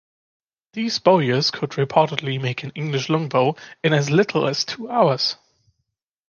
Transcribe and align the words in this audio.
These 0.73 0.97
bowyers 0.97 1.51
could 1.51 1.73
reportedly 1.73 2.41
make 2.41 2.63
an 2.63 2.71
English 2.73 3.07
longbow 3.07 3.55
in 3.83 3.93
as 3.93 4.09
little 4.09 4.47
as 4.47 4.65
two 4.65 4.89
hours. 4.89 5.35